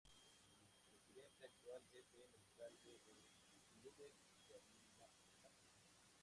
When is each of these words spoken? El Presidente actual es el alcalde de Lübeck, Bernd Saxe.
El 0.89 0.89
Presidente 0.89 1.45
actual 1.45 1.83
es 1.93 2.11
el 2.15 2.23
alcalde 2.23 2.97
de 3.05 3.13
Lübeck, 3.83 4.15
Bernd 4.49 4.87
Saxe. 4.97 5.75